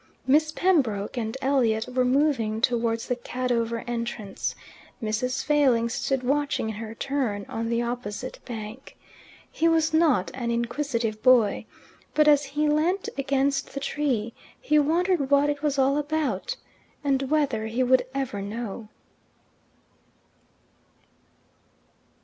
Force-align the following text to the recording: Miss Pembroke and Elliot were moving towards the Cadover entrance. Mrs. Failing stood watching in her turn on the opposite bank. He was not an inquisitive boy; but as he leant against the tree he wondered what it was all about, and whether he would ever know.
Miss 0.25 0.51
Pembroke 0.51 1.15
and 1.15 1.37
Elliot 1.43 1.87
were 1.87 2.03
moving 2.03 2.59
towards 2.59 3.07
the 3.07 3.15
Cadover 3.15 3.83
entrance. 3.85 4.55
Mrs. 4.99 5.45
Failing 5.45 5.89
stood 5.89 6.23
watching 6.23 6.69
in 6.69 6.75
her 6.77 6.95
turn 6.95 7.45
on 7.47 7.69
the 7.69 7.83
opposite 7.83 8.39
bank. 8.43 8.97
He 9.51 9.67
was 9.69 9.93
not 9.93 10.31
an 10.33 10.49
inquisitive 10.49 11.21
boy; 11.21 11.67
but 12.15 12.27
as 12.27 12.43
he 12.45 12.67
leant 12.67 13.09
against 13.15 13.75
the 13.75 13.79
tree 13.79 14.33
he 14.59 14.79
wondered 14.79 15.29
what 15.29 15.51
it 15.51 15.61
was 15.61 15.77
all 15.77 15.99
about, 15.99 16.55
and 17.03 17.29
whether 17.29 17.67
he 17.67 17.83
would 17.83 18.07
ever 18.15 18.41
know. 18.41 18.87